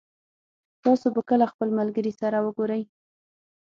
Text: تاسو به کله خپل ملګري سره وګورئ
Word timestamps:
تاسو 0.83 1.07
به 1.15 1.21
کله 1.29 1.45
خپل 1.51 1.69
ملګري 1.79 2.13
سره 2.21 2.37
وګورئ 2.45 2.83